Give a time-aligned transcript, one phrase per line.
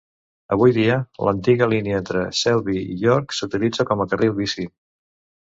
[0.53, 0.95] Avui dia,
[1.27, 4.69] l'antiga línia entre Selby i York s'utilitza com a carril bici.